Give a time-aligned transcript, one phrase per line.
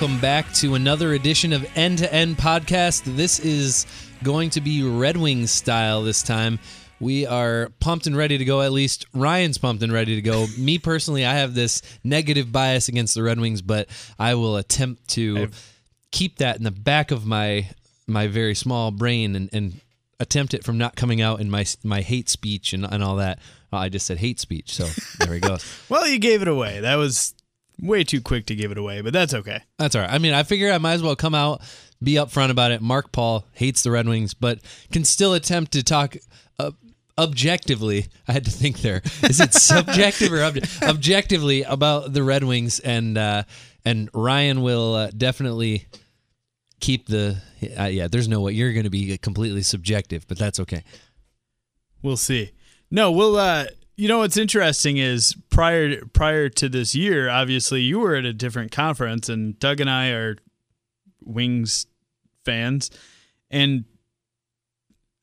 [0.00, 3.02] welcome back to another edition of End to End Podcast.
[3.04, 3.84] This is
[4.22, 6.58] going to be Red Wings style this time.
[7.00, 8.62] We are pumped and ready to go.
[8.62, 10.46] At least Ryan's pumped and ready to go.
[10.58, 15.06] Me personally, I have this negative bias against the Red Wings, but I will attempt
[15.08, 15.50] to
[16.10, 17.68] keep that in the back of my
[18.06, 19.82] my very small brain and, and
[20.18, 23.38] attempt it from not coming out in my my hate speech and, and all that.
[23.70, 24.86] Well, I just said hate speech, so
[25.18, 25.58] there we go.
[25.90, 26.80] Well, you gave it away.
[26.80, 27.34] That was
[27.82, 29.62] way too quick to give it away, but that's okay.
[29.78, 30.10] That's all right.
[30.10, 31.62] I mean, I figure I might as well come out,
[32.02, 32.80] be upfront about it.
[32.80, 34.60] Mark Paul hates the Red Wings, but
[34.92, 36.16] can still attempt to talk
[36.58, 36.72] uh,
[37.18, 38.06] objectively.
[38.28, 39.02] I had to think there.
[39.22, 42.80] Is it subjective or obje- objectively about the Red Wings?
[42.80, 43.44] And uh,
[43.84, 45.86] and Ryan will uh, definitely
[46.80, 47.40] keep the.
[47.78, 50.82] Uh, yeah, there's no way you're going to be completely subjective, but that's okay.
[52.02, 52.52] We'll see.
[52.90, 53.66] No, we'll uh
[54.00, 58.32] you know what's interesting is prior prior to this year, obviously you were at a
[58.32, 60.36] different conference and Doug and I are
[61.22, 61.86] Wings
[62.46, 62.90] fans
[63.50, 63.84] and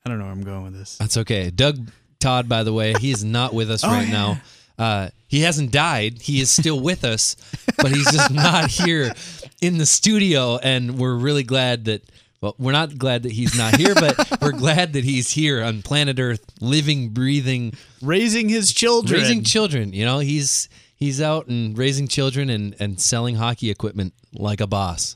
[0.05, 0.95] I don't know where I'm going with this.
[0.97, 1.49] That's okay.
[1.49, 4.13] Doug Todd, by the way, he is not with us Oh, right yeah.
[4.13, 4.41] now.
[4.77, 6.21] Uh, he hasn't died.
[6.21, 7.35] He is still with us,
[7.77, 9.11] but he's just not here
[9.59, 10.57] in the studio.
[10.57, 12.03] And we're really glad that.
[12.41, 15.81] Well, we're not glad that he's not here, but we're glad that he's here on
[15.81, 19.19] planet Earth, living, breathing, Raising his children.
[19.21, 19.91] raising children.
[19.93, 24.67] You know, he's he's out and raising children and and selling hockey equipment like a
[24.67, 25.15] boss.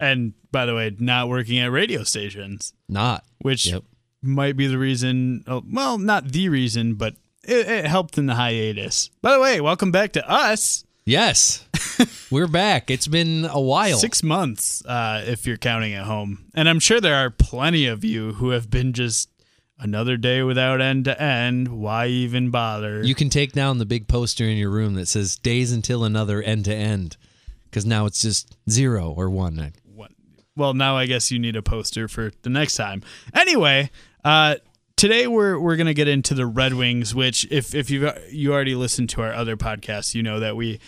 [0.00, 3.24] and by the way, not working at radio stations, Not.
[3.42, 3.82] which Yep.
[4.22, 5.44] might be the reason.
[5.46, 9.10] oh, Well, not the reason, but it, it helped in the hiatus.
[9.20, 10.84] By the way, welcome back to us.
[11.08, 11.64] Yes,
[12.32, 12.90] we're back.
[12.90, 13.96] It's been a while.
[13.96, 16.46] Six months, uh, if you're counting at home.
[16.52, 19.30] And I'm sure there are plenty of you who have been just
[19.78, 21.68] another day without end to end.
[21.68, 23.04] Why even bother?
[23.04, 26.42] You can take down the big poster in your room that says "Days until another
[26.42, 27.16] end to end,"
[27.70, 29.74] because now it's just zero or one.
[30.56, 33.02] Well, now I guess you need a poster for the next time.
[33.34, 33.90] Anyway,
[34.24, 34.56] uh,
[34.96, 38.74] today we're we're gonna get into the Red Wings, which if if you you already
[38.74, 40.80] listened to our other podcasts, you know that we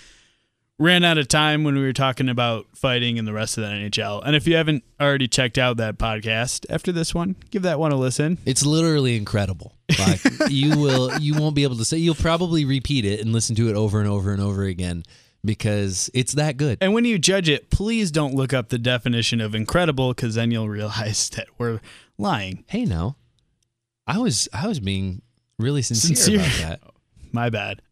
[0.79, 3.71] ran out of time when we were talking about fighting and the rest of the
[3.71, 4.23] NHL.
[4.25, 7.91] And if you haven't already checked out that podcast after this one, give that one
[7.91, 8.39] a listen.
[8.47, 9.75] It's literally incredible.
[9.99, 11.99] Like you will, you won't be able to say.
[11.99, 15.03] You'll probably repeat it and listen to it over and over and over again
[15.45, 16.79] because it's that good.
[16.81, 20.53] And when you judge it, please don't look up the definition of incredible because then
[20.53, 21.81] you'll realize that we're
[22.19, 22.65] lying.
[22.69, 23.17] Hey, now,
[24.09, 25.23] I was I was being
[25.59, 26.37] really sincere, Sincere.
[26.41, 26.81] about that.
[27.33, 27.83] My bad.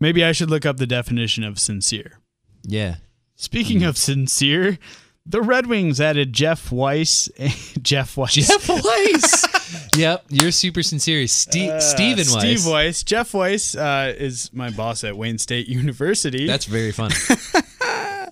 [0.00, 2.18] Maybe I should look up the definition of sincere.
[2.62, 2.96] Yeah,
[3.36, 4.78] Speaking of sincere,
[5.26, 7.28] the Red Wings added Jeff Weiss.
[7.82, 8.34] Jeff Weiss.
[8.34, 9.96] Jeff Weiss.
[9.96, 11.26] yep, you're super sincere.
[11.26, 12.40] Ste- Uh, Steven Weiss.
[12.40, 13.02] Steve Weiss.
[13.04, 16.46] Jeff Weiss uh, is my boss at Wayne State University.
[16.46, 17.14] That's very funny.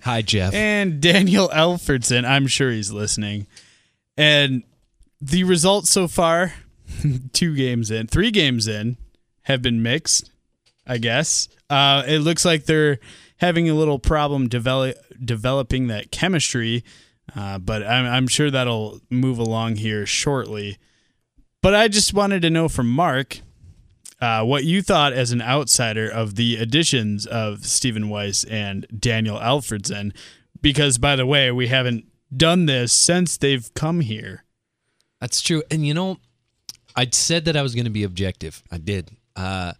[0.02, 0.54] Hi, Jeff.
[0.54, 2.24] and Daniel Alfredsson.
[2.24, 3.46] I'm sure he's listening.
[4.16, 4.62] And
[5.20, 6.52] the results so far,
[7.32, 8.96] two games in, three games in,
[9.42, 10.30] have been mixed.
[10.86, 12.98] I guess uh, it looks like they're
[13.38, 16.84] having a little problem develop, developing that chemistry,
[17.34, 20.78] uh, but I'm, I'm sure that'll move along here shortly.
[21.62, 23.40] But I just wanted to know from Mark
[24.20, 29.38] uh, what you thought as an outsider of the additions of Stephen Weiss and Daniel
[29.38, 30.16] Alfredsson,
[30.60, 34.44] because by the way, we haven't done this since they've come here.
[35.20, 35.62] That's true.
[35.70, 36.18] And you know,
[36.96, 38.62] I said that I was going to be objective.
[38.70, 39.10] I did.
[39.34, 39.72] Uh,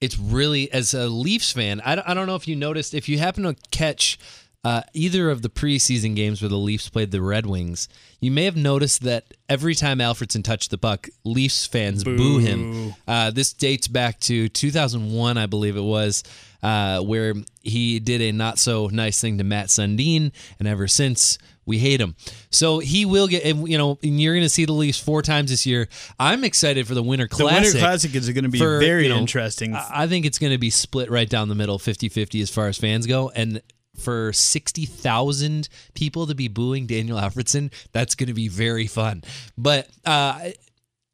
[0.00, 3.08] it's really, as a Leafs fan, I don't, I don't know if you noticed, if
[3.08, 4.18] you happen to catch
[4.64, 7.88] uh, either of the preseason games where the Leafs played the Red Wings,
[8.20, 12.94] you may have noticed that every time Alfredsson touched the puck, Leafs fans boo, him.
[13.06, 16.22] Uh, this dates back to 2001, I believe it was,
[16.62, 21.38] uh, where he did a not so nice thing to Mats Sundin, and ever since
[21.66, 22.16] we hate him.
[22.50, 25.22] So he will get, and, you know, and you're going to see the Leafs four
[25.22, 25.88] times this year.
[26.18, 27.56] I'm excited for the Winter Classic.
[27.56, 27.62] The.
[27.62, 29.74] Winter Classic is going to be for, very you know, interesting.
[29.74, 32.50] I I think it's going to be split right down the middle, 50 50 as
[32.50, 33.30] far as fans go.
[33.30, 33.62] And
[33.96, 39.22] for 60,000 people to be booing Daniel Alfredsson, that's going to be very fun.
[39.58, 40.50] But, uh,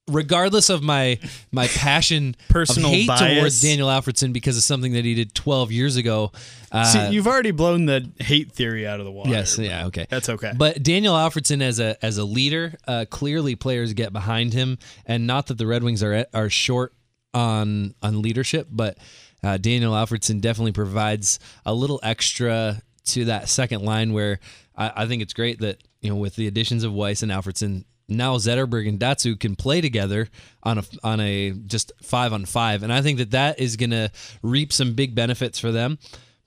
[0.09, 1.19] regardless of my
[1.53, 3.39] my passion Personal hate bias.
[3.39, 6.33] towards Daniel Alfredsson because of something that he did 12 years ago.
[6.73, 9.31] Uh, See, you've already blown the hate theory out of the water.
[9.31, 10.07] yes, yeah, okay.
[10.11, 10.53] That's okay.
[10.57, 15.27] But Daniel Alfredsson as a as a leader, uh, clearly players get behind him, and
[15.27, 16.93] not that the Red Wings are are short
[17.35, 18.99] on on leadership, but
[19.43, 24.13] uh, Daniel Alfredsson definitely provides a little extra to that second line.
[24.13, 24.39] Where
[24.77, 27.85] I, I think it's great that you know with the additions of Weiss and Alfredsson.
[28.09, 30.29] Now Zetterberg and Datsyuk can play together
[30.63, 33.91] on a on a just five on five, and I think that that is going
[33.91, 34.11] to
[34.43, 35.99] reap some big benefits for them.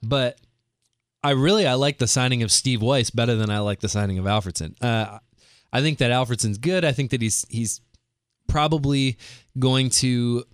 [0.02, 0.38] But
[1.22, 4.18] I really I like the signing of Steve Weiss better than I like the signing
[4.18, 4.74] of Alfredsson.
[4.82, 5.18] Uh,
[5.72, 6.84] I think that Alfredsson's good.
[6.84, 7.80] I think that he's he's
[8.48, 9.18] probably
[9.58, 10.44] going to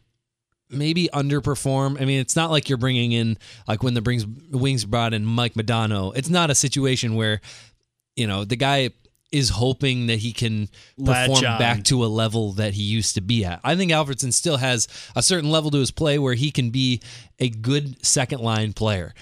[0.69, 2.01] maybe underperform.
[2.01, 3.39] I mean, it's not like you're bringing in
[3.69, 6.13] like when the brings Wings brought in Mike Modano.
[6.17, 7.41] It's not a situation where
[8.17, 8.91] you know the guy
[9.37, 10.69] is hoping that he can
[11.05, 13.61] perform back to a level that he used to be at.
[13.63, 17.01] I think Alfredsson still has a certain level to his play where he can be
[17.39, 19.15] a good second line player.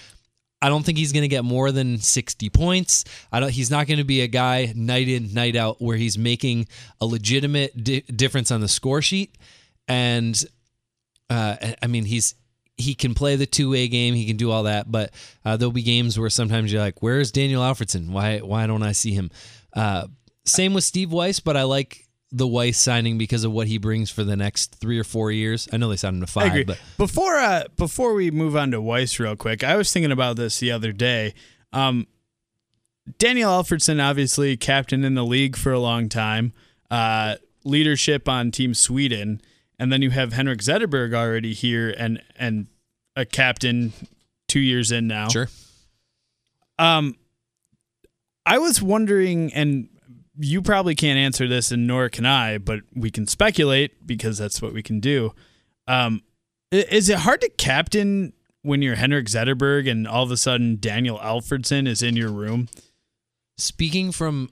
[0.62, 3.04] I don't think he's going to get more than 60 points.
[3.30, 6.16] I don't he's not going to be a guy night in night out where he's
[6.16, 6.68] making
[7.00, 9.36] a legitimate di- difference on the score sheet
[9.88, 10.42] and
[11.28, 12.34] uh, I mean he's
[12.76, 15.12] he can play the two-way game, he can do all that, but
[15.44, 18.10] uh, there'll be games where sometimes you're like, "Where's Daniel Alfredsson?
[18.10, 19.30] Why why don't I see him?"
[19.74, 20.06] Uh,
[20.44, 24.10] same with Steve Weiss, but I like the Weiss signing because of what he brings
[24.10, 25.68] for the next three or four years.
[25.72, 28.80] I know they signed him to five, but Before uh, before we move on to
[28.80, 31.34] Weiss real quick, I was thinking about this the other day.
[31.72, 32.06] Um,
[33.18, 36.52] Daniel Alfredsson, obviously captain in the league for a long time,
[36.90, 39.40] uh, leadership on Team Sweden,
[39.78, 42.66] and then you have Henrik Zetterberg already here and and
[43.14, 43.92] a captain
[44.48, 45.28] two years in now.
[45.28, 45.48] sure.
[46.78, 47.14] Um,
[48.46, 49.88] I was wondering, and
[50.38, 54.60] you probably can't answer this, and nor can I, but we can speculate because that's
[54.60, 55.32] what we can do.
[55.86, 56.22] Um,
[56.70, 58.32] is it hard to captain
[58.62, 62.68] when you're Henrik Zetterberg and all of a sudden Daniel Alfredsson is in your room?
[63.56, 64.50] speaking from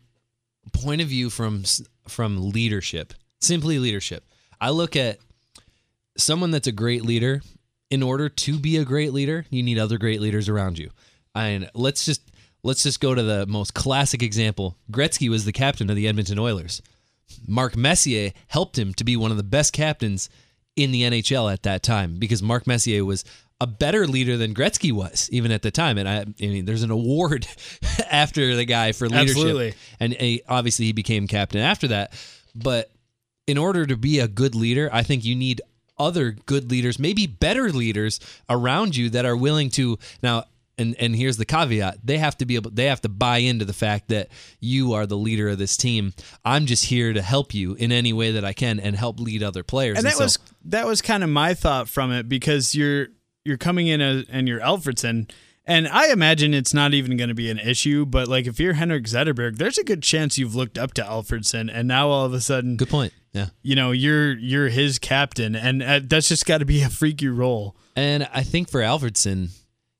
[0.73, 1.65] point of view from
[2.09, 4.25] from leadership simply leadership
[4.61, 5.19] i look at
[6.17, 7.43] someone that's a great leader
[7.91, 10.91] in order to be a great leader you need other great leaders around you
[11.35, 12.31] and let's just
[12.63, 16.39] let's just go to the most classic example gretzky was the captain of the edmonton
[16.39, 16.83] oilers
[17.47, 20.29] mark messier helped him to be one of the best captains
[20.77, 23.25] in the nhl at that time because mark messier was
[23.63, 25.97] a better leader than Gretzky was, even at the time.
[25.97, 27.47] And I, I mean, there's an award
[28.11, 29.75] after the guy for leadership Absolutely.
[30.01, 32.13] and obviously he became captain after that.
[32.57, 32.91] But
[33.47, 35.63] in order to be a good leader, I think you need
[35.97, 38.19] other good leaders, maybe better leaders
[38.51, 40.45] around you that are willing to now.
[40.83, 43.65] And and here's the caveat: they have to be able, they have to buy into
[43.65, 44.29] the fact that
[44.61, 46.13] you are the leader of this team.
[46.45, 49.43] I'm just here to help you in any way that I can and help lead
[49.43, 49.97] other players.
[49.97, 53.07] And that so- was that was kind of my thought from it because you're
[53.45, 55.31] you're coming in a, and you're Alfredsson.
[55.65, 58.73] And I imagine it's not even going to be an issue, but like if you're
[58.73, 62.35] Henrik Zetterberg, there's a good chance you've looked up to Alfredsson, and now all of
[62.35, 63.13] a sudden, good point.
[63.33, 63.47] Yeah.
[63.63, 67.29] you know you're you're his captain and uh, that's just got to be a freaky
[67.29, 69.49] role And I think for Alfredsson,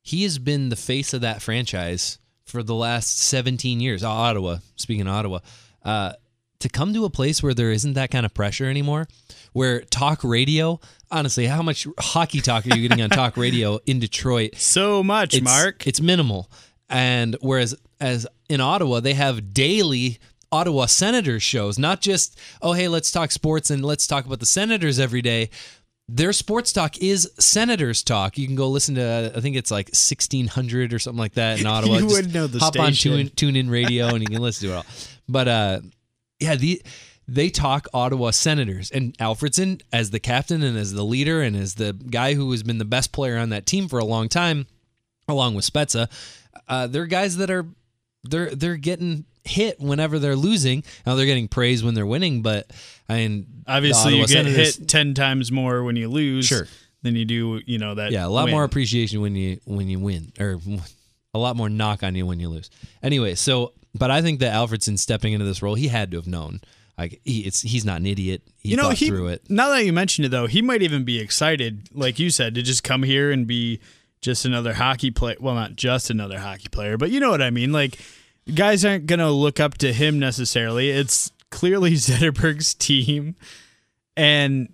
[0.03, 4.03] he has been the face of that franchise for the last 17 years.
[4.05, 5.39] Oh, Ottawa, speaking of Ottawa,
[5.85, 6.13] uh,
[6.59, 9.09] to come to a place where there isn't that kind of pressure anymore,
[9.53, 13.99] where talk radio, honestly, how much hockey talk are you getting on talk radio in
[14.01, 14.57] Detroit?
[14.57, 16.51] so much It's, mark It's minimal.
[16.89, 20.19] And whereas as in Ottawa, they have daily
[20.53, 24.47] Ottawa Senators shows, not just, oh, hey, let's talk sports and let's talk about the
[24.47, 25.49] Senators every day.
[26.15, 28.37] Their sports talk is Senators talk.
[28.37, 31.67] You can go listen to, I think it's like 1600 or something like that in
[31.75, 31.97] Ottawa.
[31.97, 34.75] You would know the hop on tune, tune in radio and you can listen to
[34.75, 34.87] it all.
[35.27, 35.81] But uh,
[36.39, 36.83] yeah, the
[37.27, 41.77] they talk Ottawa Senators and Alfredsson as the captain and as the leader and as
[41.77, 44.67] the guy who has been the best player on that team for a long time,
[45.29, 46.11] along with Spezza.
[46.69, 47.65] Uh, they're guys that are
[48.25, 50.85] they're they're getting hit whenever they're losing.
[51.07, 52.71] Now they're getting praise when they're winning, but
[53.09, 56.67] I mean, obviously you get hit 10 times more when you lose Sure.
[57.03, 58.53] than you do you know that Yeah, a lot win.
[58.55, 60.59] more appreciation when you when you win, or
[61.35, 62.71] a lot more knock on you when you lose.
[63.03, 66.27] Anyway, so but I think that Alfredsson stepping into this role, he had to have
[66.27, 66.61] known.
[66.97, 68.43] Like he, it's he's not an idiot.
[68.59, 69.43] He you know he through it.
[69.51, 72.63] now that you mentioned it though he might even be excited like you said to
[72.63, 73.81] just come here and be
[74.21, 77.51] just another hockey player well not just another hockey player but you know what i
[77.51, 77.99] mean like
[78.55, 83.37] guys aren't gonna look up to him necessarily it's clearly zetterberg's team
[84.17, 84.73] and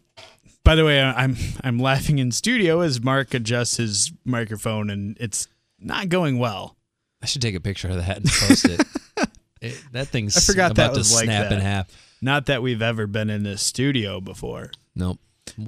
[0.65, 5.49] by the way i'm i'm laughing in studio as mark adjusts his microphone and it's
[5.79, 6.75] not going well
[7.21, 8.81] I should take a picture of that and post it.
[9.61, 11.53] It- that thing's I forgot about that was to like snap that.
[11.57, 11.89] in half.
[12.23, 15.19] not that we've ever been in this studio before Nope.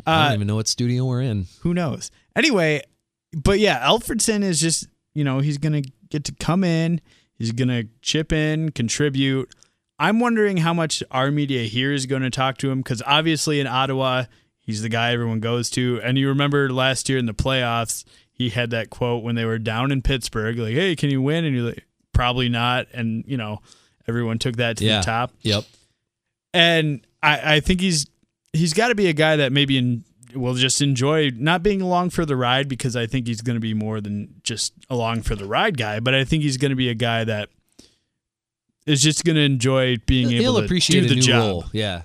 [0.06, 1.46] I Uh, don't even know what studio we're in.
[1.62, 2.12] who knows?
[2.36, 2.82] Anyway,
[3.32, 7.00] but yeah, Alfredsson is just, you know, he's going to get to come in,
[7.40, 9.50] he's going to chip in, contribute.
[9.98, 13.58] I'm wondering how much our media here is going to talk to him because obviously
[13.60, 14.24] in Ottawa,
[14.60, 16.00] he's the guy everyone goes to.
[16.04, 19.58] And you remember last year in the playoffs, he had that quote when they were
[19.58, 21.44] down in Pittsburgh, like, hey, can you win?
[21.44, 22.86] And you're like, probably not.
[22.92, 23.60] And, you know,
[24.08, 25.00] everyone took that to Yeah.
[25.00, 25.64] the top Yep.
[26.54, 28.06] and I, I think he's
[28.52, 32.10] he's got to be a guy that maybe in, will just enjoy not being along
[32.10, 35.34] for the ride because I think he's going to be more than just along for
[35.34, 37.48] the ride guy, but I think he's going to be a guy that
[38.86, 41.40] is just going to enjoy being He'll able to appreciate do the new job.
[41.42, 41.64] role.
[41.72, 42.02] Yeah,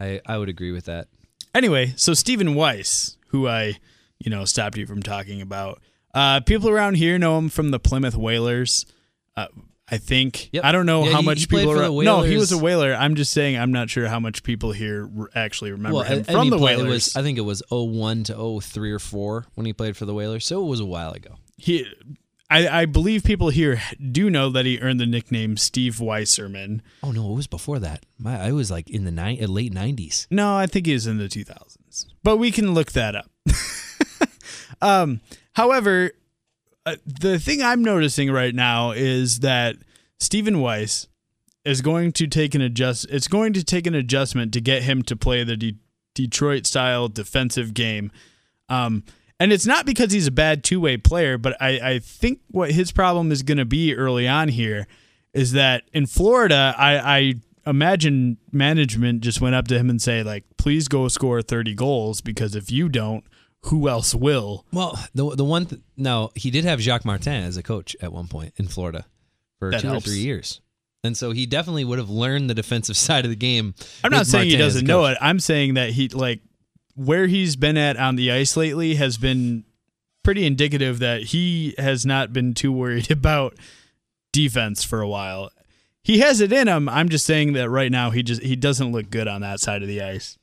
[0.00, 1.08] I I would agree with that.
[1.54, 3.78] Anyway, so Stephen Weiss, who I,
[4.18, 5.80] you know, stopped you from talking about.
[6.14, 8.86] Uh, people around here know him from the Plymouth Whalers.
[9.36, 9.46] Uh,
[9.90, 10.50] I think.
[10.52, 10.64] Yep.
[10.64, 12.04] I don't know Yeah, how he- much he people are.
[12.04, 12.92] No, he was a whaler.
[12.94, 13.56] I'm just saying.
[13.58, 16.58] I'm not sure how much people here actually remember Well, him and from he the
[16.58, 16.88] Whalers.
[16.88, 20.12] Was, I think it was 01 to 03 or 4 when he played for the
[20.14, 21.36] Whalers, so it was a while ago.
[21.56, 21.86] he,
[22.50, 23.78] I, I believe people here
[24.10, 26.80] do know that he earned the nickname Steve Weisserman.
[27.02, 28.06] Oh no, it was before that.
[28.18, 30.26] My I was like in the ni- uh, late 90s.
[30.30, 33.30] No, I think he was in the 2000s, but we can look that up.
[34.80, 35.20] um,
[35.54, 36.12] however,
[36.88, 39.76] uh, the thing I'm noticing right now is that
[40.18, 41.06] Stephen Weiss
[41.64, 43.06] is going to take an adjust.
[43.10, 45.76] It's going to take an adjustment to get him to play the De-
[46.14, 48.10] Detroit style defensive game.
[48.68, 49.04] Um,
[49.40, 52.72] and it's not because he's a bad two way player, but I, I think what
[52.72, 54.86] his problem is going to be early on here
[55.32, 57.34] is that in Florida, I, I
[57.66, 62.20] imagine management just went up to him and say like, please go score 30 goals
[62.20, 63.24] because if you don't,
[63.62, 64.64] who else will?
[64.72, 68.12] Well, the the one th- no, he did have Jacques Martin as a coach at
[68.12, 69.06] one point in Florida
[69.58, 70.06] for That two helps.
[70.06, 70.60] or three years.
[71.04, 73.74] And so he definitely would have learned the defensive side of the game.
[74.02, 75.18] I'm not saying he Martin as doesn't know it.
[75.20, 76.40] I'm saying that he like
[76.94, 79.64] where he's been at on the ice lately has been
[80.24, 83.54] pretty indicative that he has not been too worried about
[84.32, 85.50] defense for a while.
[86.02, 86.88] He has it in him.
[86.88, 89.82] I'm just saying that right now he just he doesn't look good on that side
[89.82, 90.38] of the ice.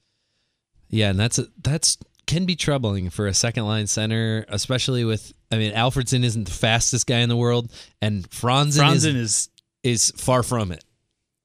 [0.90, 5.34] Yeah, and that's a, that's can be troubling for a second line center, especially with
[5.52, 9.50] I mean Alfredsson isn't the fastest guy in the world, and Franzen, Franzen is,
[9.84, 10.84] is is far from it,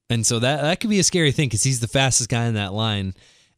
[0.08, 2.54] and so that that could be a scary thing because he's the fastest guy in
[2.54, 3.14] that line,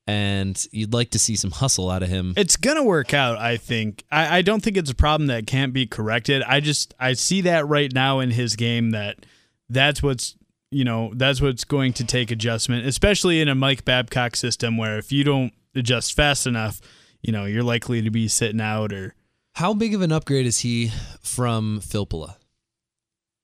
[0.06, 2.34] and you'd like to see some hustle out of him.
[2.36, 4.04] it's gonna work out, I think.
[4.10, 6.42] I, I don't think it's a problem that can't be corrected.
[6.42, 9.24] I just I see that right now in his game that
[9.68, 10.36] that's what's
[10.72, 14.96] you know, that's what's going to take adjustment, especially in a Mike Babcock system where
[14.96, 16.80] if you don't adjust fast enough,
[17.22, 19.14] you know, you're likely to be sitting out or
[19.52, 22.36] How big of an upgrade is he from Filppula?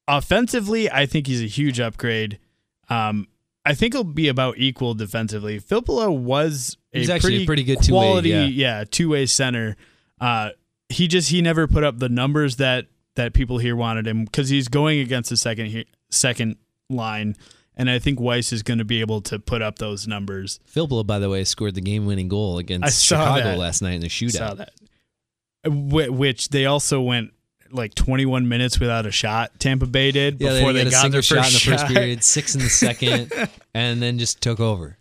[0.09, 2.39] offensively, I think he's a huge upgrade.
[2.89, 3.29] Um,
[3.65, 5.61] I think he'll be about equal defensively.
[5.61, 8.85] Filppula was a He's actually pretty, a pretty good two-way, quality, yeah.
[8.91, 9.77] two way center.
[10.21, 10.51] Uh,
[10.89, 14.49] he just he never put up the numbers that that people here wanted him because
[14.49, 16.57] he's going against the second second
[16.89, 17.37] line,
[17.79, 20.61] and I think Weiss is going to be able to put up those numbers.
[20.71, 23.59] Filppula, by the way, scored the game-winning goal against Chicago that.
[23.59, 24.33] last night in the shootout.
[24.33, 24.73] Saw that,
[25.65, 27.33] Wh- which they also went
[27.71, 29.59] like 21 minutes without a shot.
[29.61, 31.71] Tampa Bay did Yeah, before they, they, got a got single their shot first in
[31.71, 31.97] the first shot.
[31.97, 33.33] period, six in the second,
[33.75, 34.99] and then just took over.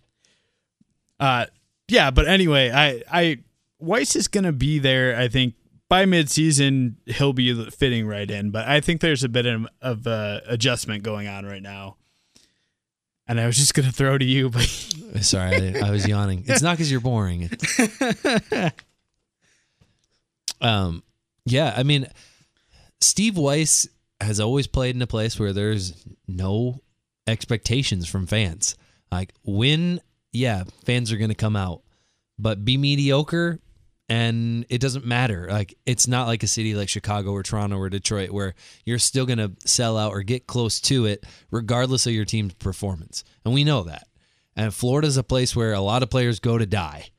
[1.19, 1.45] Uh,
[1.87, 3.37] yeah, but anyway, I, I
[3.79, 5.17] Weiss is gonna be there.
[5.17, 5.55] I think
[5.89, 8.51] by midseason he'll be fitting right in.
[8.51, 11.97] But I think there's a bit of, of uh, adjustment going on right now.
[13.27, 14.63] And I was just gonna throw to you, but
[15.21, 16.43] Sorry, I, I was yawning.
[16.47, 17.49] It's not because you're boring.
[20.61, 21.03] Um,
[21.45, 22.07] yeah, I mean,
[22.99, 23.87] Steve Weiss
[24.19, 25.93] has always played in a place where there's
[26.27, 26.81] no
[27.27, 28.75] expectations from fans.
[29.11, 31.81] Like win, yeah, fans are going to come out,
[32.39, 33.59] but be mediocre
[34.09, 35.47] and it doesn't matter.
[35.49, 39.25] Like it's not like a city like Chicago or Toronto or Detroit where you're still
[39.25, 43.23] going to sell out or get close to it regardless of your team's performance.
[43.43, 44.07] And we know that.
[44.55, 47.09] And Florida's a place where a lot of players go to die.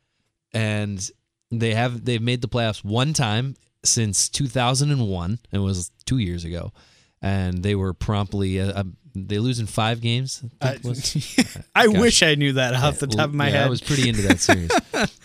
[0.52, 1.08] And
[1.50, 3.54] they have they've made the playoffs one time
[3.84, 5.38] since 2001.
[5.52, 6.72] It was 2 years ago.
[7.20, 8.84] And they were promptly uh,
[9.26, 10.42] they lose in 5 games.
[10.60, 11.66] I was.
[11.74, 13.66] I wish I knew that off the top of my yeah, head.
[13.66, 14.70] I was pretty into that series.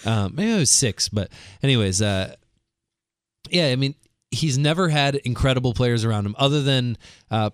[0.06, 1.30] um, maybe it was six, but
[1.62, 2.36] anyways, uh,
[3.50, 3.96] yeah, I mean,
[4.32, 6.98] he's never had incredible players around him other than.
[7.30, 7.52] Uh,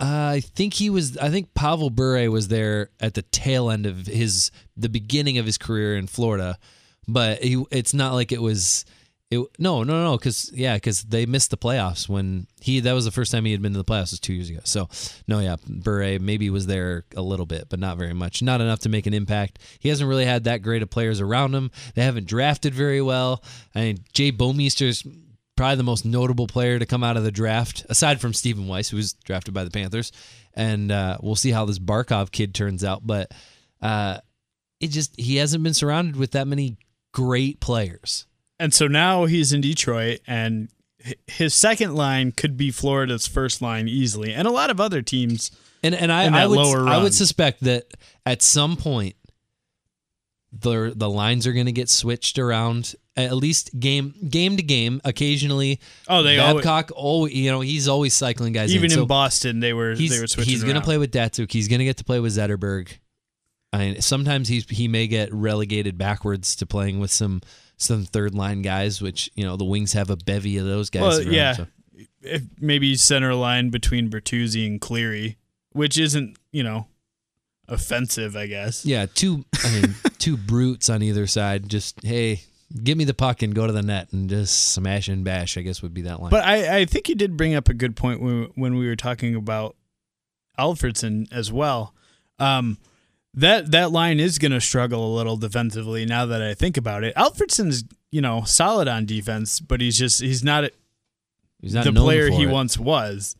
[0.00, 1.16] I think he was.
[1.18, 5.46] I think Pavel Bure was there at the tail end of his, the beginning of
[5.46, 6.58] his career in Florida,
[7.06, 8.84] but he, it's not like it was.
[9.32, 12.80] It, no, no, no, because yeah, because they missed the playoffs when he.
[12.80, 14.60] That was the first time he had been to the playoffs was two years ago.
[14.64, 14.90] So
[15.26, 18.42] no, yeah, Bure maybe was there a little bit, but not very much.
[18.42, 19.58] Not enough to make an impact.
[19.78, 21.70] He hasn't really had that great of players around him.
[21.94, 23.42] They haven't drafted very well.
[23.74, 25.02] I mean, Jay Bouwmeester's
[25.56, 28.90] probably the most notable player to come out of the draft, aside from Stephen Weiss,
[28.90, 30.12] who was drafted by the Panthers.
[30.52, 33.06] And uh, we'll see how this Barkov kid turns out.
[33.06, 33.32] But
[33.80, 34.18] uh,
[34.78, 36.76] it just he hasn't been surrounded with that many
[37.14, 38.26] great players.
[38.62, 40.68] And so now he's in Detroit, and
[41.26, 45.50] his second line could be Florida's first line easily, and a lot of other teams.
[45.82, 47.86] And and I, I would I would suspect that
[48.24, 49.16] at some point
[50.52, 55.00] the the lines are going to get switched around at least game game to game.
[55.04, 56.92] Occasionally, Oh, they always, Babcock.
[56.96, 58.72] Oh, you know he's always cycling guys.
[58.74, 58.90] even in.
[58.90, 60.50] So in Boston they were they were switching.
[60.50, 61.50] he's going to play with Datsyuk.
[61.50, 62.92] He's going to get to play with Zetterberg.
[63.72, 67.40] I mean, sometimes he's he may get relegated backwards to playing with some
[67.82, 71.02] some third line guys, which you know the Wings have a bevy of those guys.
[71.02, 71.52] Well, around, yeah.
[71.52, 71.66] so.
[72.22, 75.38] If maybe center line between Bertuzzi and Cleary,
[75.72, 76.86] which isn't you know
[77.68, 78.84] offensive, I guess.
[78.84, 81.68] Yeah, two I mean two brutes on either side.
[81.68, 82.42] Just hey,
[82.82, 85.56] give me the puck and go to the net and just smash and bash.
[85.56, 86.30] I guess would be that line.
[86.30, 88.96] But I, I think you did bring up a good point when when we were
[88.96, 89.76] talking about
[90.58, 91.94] Alfredsson as well.
[92.38, 92.78] Um,
[93.34, 97.04] that that line is going to struggle a little defensively now that I think about
[97.04, 97.14] it.
[97.16, 100.64] Alfredsson's you know solid on defense, but he's just he's not
[101.62, 102.50] He's not the player he it.
[102.50, 103.36] once was.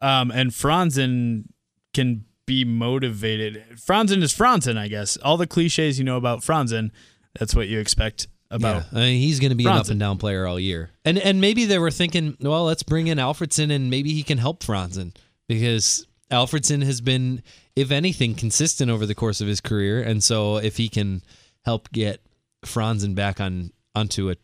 [0.00, 1.46] Um, and Franzen
[1.92, 3.64] can be motivated.
[3.74, 5.16] Franzen is Franzen, I guess.
[5.18, 6.90] All the cliches you know about Franzen,
[7.38, 8.84] that's what you expect about.
[8.92, 10.90] Yeah, I mean, he's going to be an up and down player all year.
[11.04, 14.38] And and maybe they were thinking, well, let's bring in Alfredsson and maybe he can
[14.38, 15.14] help Franzen
[15.48, 17.42] because Alfredsson has been,
[17.76, 20.02] if anything, consistent over the course of his career.
[20.02, 21.22] And so if he can
[21.64, 22.20] help get
[22.64, 24.36] Franzen back on onto a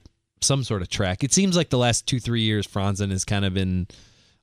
[0.42, 3.44] some sort of track, it seems like the last two three years Franzen has kind
[3.44, 3.86] of been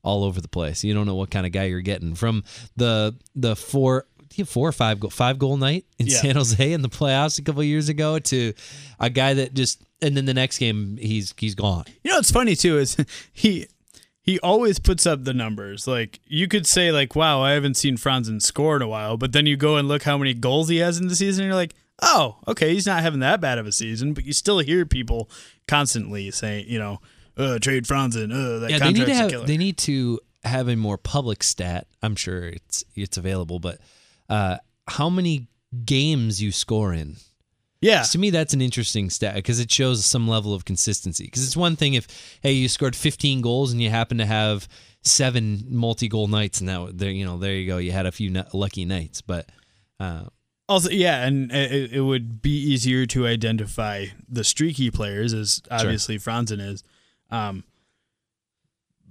[0.04, 0.84] all over the place.
[0.84, 2.44] You don't know what kind of guy you're getting from
[2.76, 4.06] the the four
[4.46, 6.18] four or five goal, five goal night in Yeah.
[6.18, 8.54] San Jose in the playoffs a couple years ago to
[9.00, 11.86] a guy that just and then the next game he's he's gone.
[12.04, 12.98] You know what's funny too is
[13.34, 13.68] he
[14.28, 15.88] he always puts up the numbers.
[15.88, 19.32] Like you could say like, wow, I haven't seen Franzen score in a while, but
[19.32, 21.56] then you go and look how many goals he has in the season, and you're
[21.56, 24.86] like, oh, okay, he's not having that bad of a season, but you still hear
[24.86, 25.30] people
[25.68, 27.00] constantly saying, you know,
[27.38, 30.76] uh, trade Franzen, uh, that Yeah, they need to have they need to have a
[30.76, 31.88] more public stat.
[32.04, 33.80] I'm sure it's it's available, but
[34.30, 34.58] uh,
[34.90, 35.48] how many
[35.86, 37.16] games you score in?
[37.82, 41.26] Yeah, To me, that's an interesting stat because it shows some level of consistency.
[41.26, 42.08] Because it's one thing if
[42.42, 44.68] hey you scored 15 goals and you happen to have
[45.04, 48.44] seven multi-goal nights, and that there you know there you go, you had a few
[48.54, 49.22] lucky nights.
[49.22, 49.50] But
[50.00, 50.24] uh,
[50.68, 56.18] Also, yeah, and it, it would be easier to identify the streaky players, as obviously
[56.18, 56.84] Franzen is.
[57.30, 57.64] Um,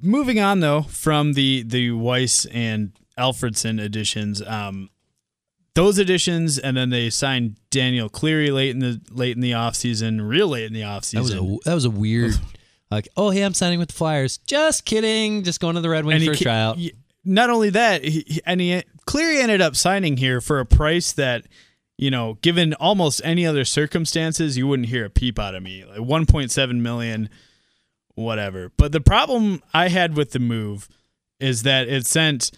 [0.02, 4.90] moving on though from the the Weiss and Alfredsson editions, um,
[5.76, 10.26] those additions, and then they signed Daniel Cleary late in the late in the offseason,
[10.28, 12.32] real late in the that was a that was a weird.
[12.88, 14.38] Like, oh hey, I'm signing with the Flyers.
[14.38, 15.42] Just kidding.
[15.42, 16.78] Just going to the Red Wings for a tryout.
[17.24, 21.46] Not only that, he- and he Cleary ended up signing here for a price that,
[21.98, 25.84] you know, given almost any other circumstances, you wouldn't hear a peep out of me.
[25.84, 27.28] Like 1.7 million,
[28.14, 28.70] whatever.
[28.76, 30.88] But the problem I had with the move
[31.40, 32.52] is that it sent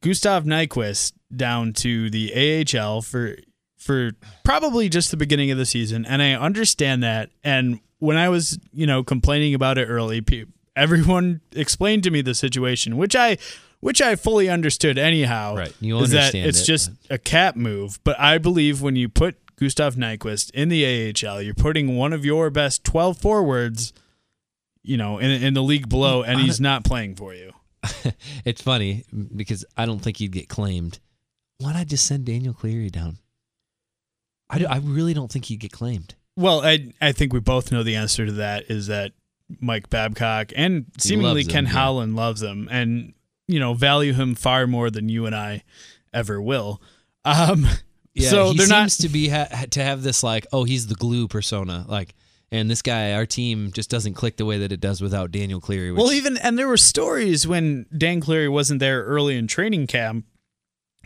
[0.00, 3.36] Gustav Nyquist down to the AHL for
[3.76, 4.12] for
[4.44, 7.30] probably just the beginning of the season, and I understand that.
[7.44, 10.24] And when I was, you know, complaining about it early,
[10.76, 13.38] everyone explained to me the situation, which I
[13.80, 15.56] which I fully understood anyhow.
[15.56, 15.74] Right.
[15.80, 19.36] You is that it's it, just a cap move, but I believe when you put
[19.56, 23.92] Gustav Nyquist in the AHL, you're putting one of your best 12 forwards,
[24.82, 27.52] you know, in in the league below, and he's not playing for you.
[28.44, 30.98] It's funny because I don't think he'd get claimed.
[31.58, 33.18] Why not just send Daniel Cleary down?
[34.50, 36.14] I, do- I really don't think he'd get claimed.
[36.36, 39.12] Well, I I think we both know the answer to that is that
[39.60, 41.72] Mike Babcock and seemingly him, Ken yeah.
[41.72, 43.12] Holland loves him and
[43.48, 45.64] you know value him far more than you and I
[46.12, 46.80] ever will.
[47.24, 47.66] Um,
[48.14, 50.96] Yeah, so he they're not to be ha- to have this like, oh, he's the
[50.96, 52.16] glue persona, like,
[52.50, 55.60] and this guy, our team just doesn't click the way that it does without Daniel
[55.60, 55.92] Cleary.
[55.92, 59.86] Which, Well, even and there were stories when Dan Cleary wasn't there early in training
[59.86, 60.24] camp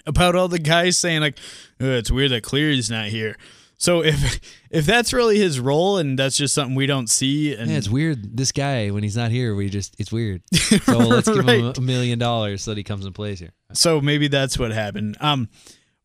[0.06, 1.38] about all the guys saying like,
[1.80, 3.36] "Uh, "It's weird that Cleary's not here."
[3.76, 7.70] So if if that's really his role and that's just something we don't see, and
[7.70, 8.36] yeah, it's weird.
[8.36, 10.42] This guy, when he's not here, we just it's weird.
[10.82, 13.50] So let's give him a million dollars so that he comes and plays here.
[13.72, 15.16] so maybe that's what happened.
[15.20, 15.48] Um,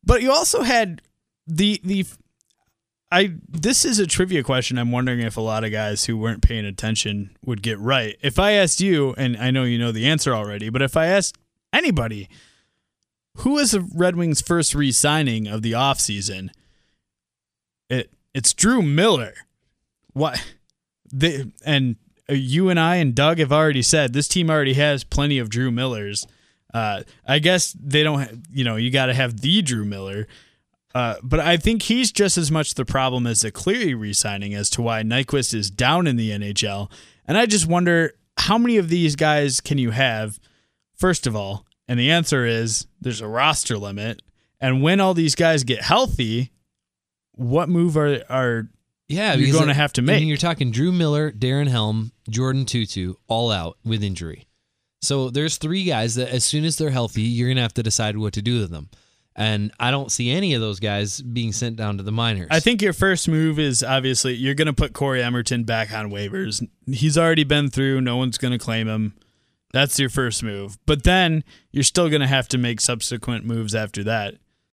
[0.04, 1.02] but you also had
[1.46, 2.06] the the.
[3.10, 4.78] I this is a trivia question.
[4.78, 8.16] I'm wondering if a lot of guys who weren't paying attention would get right.
[8.22, 11.06] If I asked you, and I know you know the answer already, but if I
[11.06, 11.38] asked
[11.72, 12.28] anybody,
[13.36, 16.50] who is the Red Wings' first re-signing of the offseason?
[17.88, 19.34] It it's Drew Miller.
[20.12, 20.44] What?
[21.10, 21.96] They, and
[22.28, 25.48] uh, you and I and Doug have already said this team already has plenty of
[25.48, 26.26] Drew Millers.
[26.74, 28.20] Uh, I guess they don't.
[28.20, 30.26] Ha- you know, you got to have the Drew Miller.
[30.98, 34.68] Uh, but I think he's just as much the problem as the Cleary re-signing as
[34.70, 36.90] to why Nyquist is down in the NHL.
[37.24, 40.40] And I just wonder how many of these guys can you have?
[40.96, 44.22] First of all, and the answer is there's a roster limit.
[44.60, 46.50] And when all these guys get healthy,
[47.36, 48.68] what move are are
[49.06, 50.26] Yeah, You're because gonna have to I mean, make.
[50.26, 54.48] you're talking Drew Miller, Darren Helm, Jordin Tootoo, all out with injury.
[55.00, 58.16] So there's three guys that as soon as they're healthy, you're gonna have to decide
[58.16, 58.88] what to do with them.
[59.38, 62.48] And I don't see any of those guys being sent down to the minors.
[62.50, 66.10] I think your first move is obviously you're going to put Cory Emmerton back on
[66.10, 66.66] waivers.
[66.86, 68.00] He's already been through.
[68.00, 69.14] No one's going to claim him.
[69.72, 70.76] That's your first move.
[70.86, 74.34] But then you're still going to have to make subsequent moves after that.